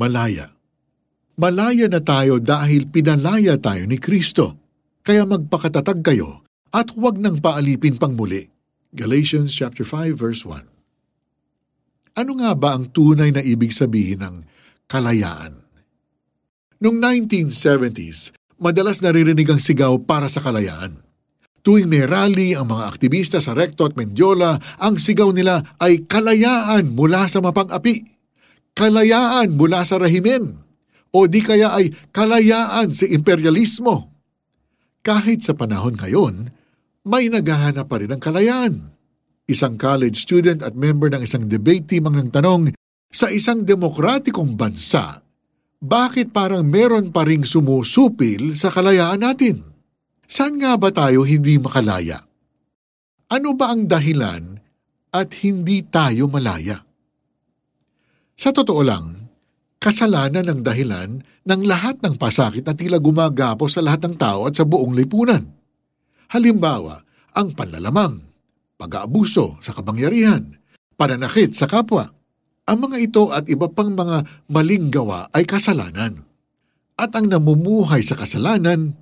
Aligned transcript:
Malaya. 0.00 0.48
Malaya 1.36 1.84
na 1.92 2.00
tayo 2.00 2.40
dahil 2.40 2.88
pinalaya 2.88 3.60
tayo 3.60 3.84
ni 3.84 4.00
Kristo. 4.00 4.56
Kaya 5.04 5.28
magpakatatag 5.28 6.00
kayo 6.00 6.40
at 6.72 6.96
huwag 6.96 7.20
nang 7.20 7.36
paalipin 7.36 8.00
pang 8.00 8.16
muli. 8.16 8.48
Galatians 8.96 9.52
chapter 9.52 9.84
5 9.84 10.16
verse 10.16 10.48
1. 10.48 12.16
Ano 12.16 12.32
nga 12.40 12.56
ba 12.56 12.80
ang 12.80 12.88
tunay 12.88 13.28
na 13.28 13.44
ibig 13.44 13.76
sabihin 13.76 14.24
ng 14.24 14.36
kalayaan? 14.88 15.68
Noong 16.80 16.96
1970s, 16.96 18.32
madalas 18.56 19.04
naririnig 19.04 19.52
ang 19.52 19.60
sigaw 19.60 20.00
para 20.00 20.32
sa 20.32 20.40
kalayaan. 20.40 20.96
Tuwing 21.60 21.92
may 21.92 22.08
rally 22.08 22.56
ang 22.56 22.72
mga 22.72 22.88
aktivista 22.88 23.36
sa 23.36 23.52
Recto 23.52 23.84
at 23.84 23.92
Mendiola, 23.92 24.56
ang 24.80 24.96
sigaw 24.96 25.28
nila 25.28 25.60
ay 25.76 26.08
kalayaan 26.08 26.96
mula 26.96 27.28
sa 27.28 27.44
mapang-api, 27.44 28.19
kalayaan 28.76 29.54
mula 29.54 29.82
sa 29.84 30.00
rahimen, 30.00 30.56
o 31.10 31.26
di 31.26 31.42
kaya 31.42 31.74
ay 31.74 31.90
kalayaan 32.14 32.94
sa 32.94 33.04
imperialismo. 33.06 34.10
Kahit 35.00 35.42
sa 35.42 35.56
panahon 35.56 35.96
ngayon, 35.96 36.52
may 37.08 37.32
naghahanap 37.32 37.88
pa 37.88 37.98
rin 37.98 38.12
ng 38.12 38.22
kalayaan. 38.22 38.92
Isang 39.48 39.80
college 39.80 40.20
student 40.20 40.62
at 40.62 40.76
member 40.78 41.10
ng 41.10 41.24
isang 41.24 41.48
debate 41.48 41.88
team 41.90 42.06
ang 42.06 42.20
nagtanong, 42.20 42.70
sa 43.10 43.26
isang 43.26 43.66
demokratikong 43.66 44.54
bansa, 44.54 45.18
bakit 45.80 46.30
parang 46.30 46.62
meron 46.68 47.10
pa 47.10 47.26
ring 47.26 47.42
sumusupil 47.42 48.54
sa 48.54 48.70
kalayaan 48.70 49.24
natin? 49.24 49.64
Saan 50.30 50.62
nga 50.62 50.78
ba 50.78 50.94
tayo 50.94 51.26
hindi 51.26 51.58
makalaya? 51.58 52.22
Ano 53.32 53.56
ba 53.58 53.74
ang 53.74 53.88
dahilan 53.90 54.60
at 55.10 55.28
hindi 55.42 55.82
tayo 55.88 56.30
malaya? 56.30 56.78
Sa 58.40 58.56
totoo 58.56 58.80
lang, 58.80 59.28
kasalanan 59.76 60.48
ang 60.48 60.64
dahilan 60.64 61.20
ng 61.20 61.62
lahat 61.68 62.00
ng 62.00 62.16
pasakit 62.16 62.64
na 62.64 62.72
tila 62.72 62.96
gumagapo 62.96 63.68
sa 63.68 63.84
lahat 63.84 64.08
ng 64.08 64.16
tao 64.16 64.48
at 64.48 64.56
sa 64.56 64.64
buong 64.64 64.96
lipunan. 64.96 65.44
Halimbawa, 66.32 67.04
ang 67.36 67.52
panlalamang, 67.52 68.16
pag-aabuso 68.80 69.60
sa 69.60 69.76
kapangyarihan, 69.76 70.56
pananakit 70.96 71.52
sa 71.52 71.68
kapwa. 71.68 72.08
Ang 72.64 72.88
mga 72.88 72.96
ito 73.04 73.28
at 73.28 73.44
iba 73.44 73.68
pang 73.68 73.92
mga 73.92 74.48
maling 74.48 74.88
gawa 74.88 75.28
ay 75.36 75.44
kasalanan. 75.44 76.24
At 76.96 77.12
ang 77.12 77.28
namumuhay 77.28 78.00
sa 78.00 78.16
kasalanan 78.16 78.96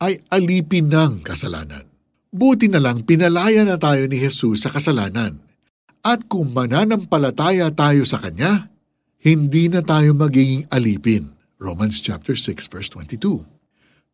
ay 0.00 0.16
alipin 0.32 0.88
ng 0.88 1.20
kasalanan. 1.28 1.84
Buti 2.32 2.72
na 2.72 2.80
lang 2.80 3.04
pinalaya 3.04 3.68
na 3.68 3.76
tayo 3.76 4.08
ni 4.08 4.16
Jesus 4.16 4.64
sa 4.64 4.72
kasalanan. 4.72 5.44
At 6.00 6.24
kung 6.24 6.56
mananampalataya 6.56 7.68
tayo 7.76 8.08
sa 8.08 8.16
Kanya, 8.16 8.77
hindi 9.18 9.66
na 9.66 9.82
tayo 9.82 10.14
magiging 10.14 10.70
alipin. 10.70 11.34
Romans 11.58 11.98
chapter 11.98 12.38
6 12.38 12.70
verse 12.70 12.86
22. 12.94 13.42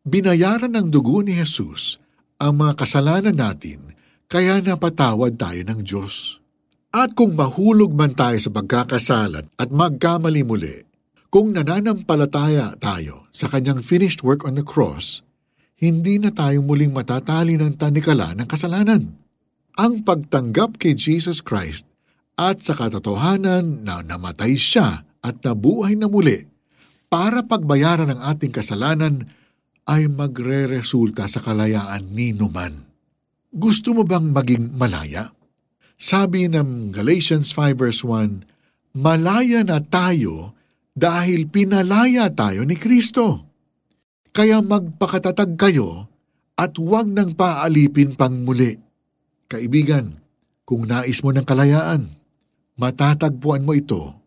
Binayaran 0.01 0.73
ng 0.73 0.89
dugo 0.89 1.21
ni 1.21 1.37
Jesus 1.37 2.01
ang 2.41 2.57
mga 2.57 2.73
kasalanan 2.73 3.37
natin 3.37 3.93
kaya 4.25 4.57
napatawad 4.61 5.37
tayo 5.37 5.61
ng 5.61 5.85
Diyos. 5.85 6.41
At 6.89 7.13
kung 7.13 7.37
mahulog 7.37 7.93
man 7.93 8.17
tayo 8.17 8.39
sa 8.41 8.49
pagkakasalat 8.49 9.45
at 9.61 9.69
magkamali 9.69 10.41
muli, 10.41 10.81
kung 11.29 11.53
nananampalataya 11.53 12.73
tayo 12.81 13.29
sa 13.29 13.45
kanyang 13.45 13.85
finished 13.85 14.25
work 14.25 14.41
on 14.41 14.57
the 14.57 14.65
cross, 14.65 15.21
hindi 15.77 16.17
na 16.17 16.31
tayo 16.31 16.63
muling 16.63 16.95
matatali 16.95 17.59
ng 17.59 17.77
tanikala 17.77 18.33
ng 18.33 18.47
kasalanan. 18.47 19.19
Ang 19.75 20.01
pagtanggap 20.07 20.79
kay 20.79 20.95
Jesus 20.95 21.43
Christ 21.43 21.85
at 22.35 22.59
sa 22.63 22.75
katotohanan 22.75 23.83
na 23.87 24.03
namatay 24.03 24.59
siya 24.59 25.07
at 25.23 25.41
nabuhay 25.41 25.95
na 25.95 26.11
muli 26.11 26.45
para 27.07 27.47
pagbayaran 27.47 28.11
ng 28.11 28.21
ating 28.21 28.51
kasalanan 28.51 29.23
ay 29.87 30.11
magre-resulta 30.11 31.29
sa 31.31 31.39
kalayaan 31.39 32.11
ni 32.11 32.35
Numan. 32.35 32.85
Gusto 33.55 33.95
mo 33.95 34.03
bang 34.03 34.35
maging 34.35 34.75
malaya? 34.75 35.31
Sabi 35.95 36.51
ng 36.51 36.91
Galatians 36.91 37.55
5 37.55 37.79
verse 37.79 38.03
1, 38.03 38.99
Malaya 38.99 39.63
na 39.63 39.79
tayo 39.79 40.55
dahil 40.91 41.47
pinalaya 41.47 42.31
tayo 42.31 42.67
ni 42.67 42.75
Kristo. 42.75 43.47
Kaya 44.35 44.59
magpakatatag 44.59 45.55
kayo 45.55 46.11
at 46.59 46.75
huwag 46.75 47.07
nang 47.07 47.35
paalipin 47.35 48.15
pang 48.15 48.43
muli. 48.43 48.75
Kaibigan, 49.47 50.19
kung 50.67 50.87
nais 50.87 51.23
mo 51.23 51.31
ng 51.31 51.47
kalayaan, 51.47 52.24
matatagpuan 52.75 53.63
mo 53.63 53.71
ito 53.75 54.19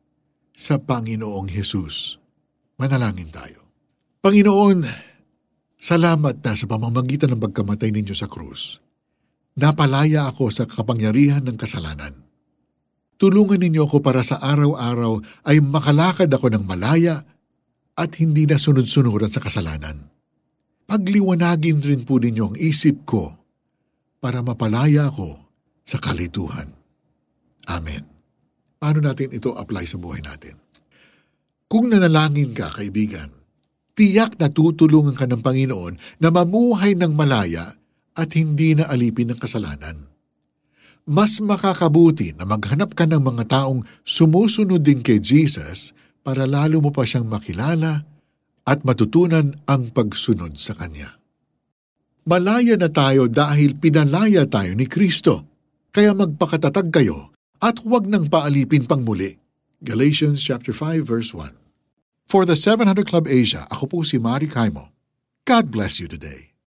sa 0.56 0.80
Panginoong 0.80 1.48
Hesus. 1.52 2.16
Manalangin 2.80 3.28
tayo. 3.28 3.68
Panginoon, 4.24 4.82
salamat 5.78 6.42
na 6.42 6.52
sa 6.58 6.66
pamamagitan 6.66 7.30
ng 7.34 7.40
pagkamatay 7.42 7.94
ninyo 7.94 8.14
sa 8.16 8.26
krus. 8.26 8.82
Napalaya 9.58 10.30
ako 10.30 10.50
sa 10.54 10.64
kapangyarihan 10.66 11.42
ng 11.42 11.58
kasalanan. 11.58 12.14
Tulungan 13.18 13.58
ninyo 13.58 13.90
ako 13.90 13.98
para 13.98 14.22
sa 14.22 14.38
araw-araw 14.38 15.18
ay 15.42 15.58
makalakad 15.58 16.30
ako 16.30 16.54
ng 16.54 16.62
malaya 16.62 17.26
at 17.98 18.14
hindi 18.22 18.46
na 18.46 18.54
sunod-sunuran 18.54 19.26
sa 19.26 19.42
kasalanan. 19.42 20.06
Pagliwanagin 20.86 21.82
rin 21.82 22.06
po 22.06 22.22
ninyo 22.22 22.54
ang 22.54 22.56
isip 22.56 23.02
ko 23.02 23.34
para 24.22 24.38
mapalaya 24.46 25.10
ako 25.10 25.34
sa 25.82 25.98
kalituhan. 25.98 26.77
Paano 28.78 29.02
natin 29.02 29.34
ito 29.34 29.58
apply 29.58 29.84
sa 29.90 29.98
buhay 29.98 30.22
natin? 30.22 30.54
Kung 31.66 31.90
nanalangin 31.90 32.54
ka, 32.54 32.70
kaibigan, 32.70 33.28
tiyak 33.98 34.38
na 34.38 34.48
tutulungan 34.48 35.18
ka 35.18 35.26
ng 35.26 35.42
Panginoon 35.42 36.22
na 36.22 36.28
mamuhay 36.30 36.94
ng 36.94 37.12
malaya 37.12 37.74
at 38.14 38.30
hindi 38.38 38.78
na 38.78 38.86
alipin 38.86 39.34
ng 39.34 39.38
kasalanan. 39.42 40.06
Mas 41.10 41.42
makakabuti 41.42 42.38
na 42.38 42.46
maghanap 42.46 42.94
ka 42.94 43.04
ng 43.04 43.18
mga 43.18 43.44
taong 43.50 43.82
sumusunod 44.06 44.78
din 44.78 45.02
kay 45.02 45.18
Jesus 45.18 45.92
para 46.22 46.46
lalo 46.46 46.78
mo 46.78 46.94
pa 46.94 47.02
siyang 47.02 47.26
makilala 47.26 48.06
at 48.62 48.78
matutunan 48.86 49.58
ang 49.66 49.90
pagsunod 49.90 50.54
sa 50.54 50.78
Kanya. 50.78 51.18
Malaya 52.28 52.76
na 52.76 52.92
tayo 52.92 53.26
dahil 53.26 53.80
pinalaya 53.80 54.44
tayo 54.44 54.76
ni 54.76 54.84
Kristo, 54.84 55.48
kaya 55.88 56.12
magpakatatag 56.12 56.92
kayo 56.92 57.32
at 57.58 57.82
huwag 57.82 58.06
nang 58.06 58.30
paalipin 58.30 58.86
pang 58.86 59.02
muli. 59.02 59.38
Galatians 59.82 60.42
chapter 60.42 60.74
5 60.74 61.06
verse 61.06 61.30
1. 61.34 61.54
For 62.28 62.44
the 62.44 62.56
700 62.56 63.08
Club 63.08 63.24
Asia, 63.24 63.64
ako 63.72 63.84
po 63.86 63.98
si 64.04 64.20
Mari 64.20 64.50
Kaimo. 64.50 64.92
God 65.48 65.72
bless 65.72 65.96
you 65.96 66.06
today. 66.06 66.47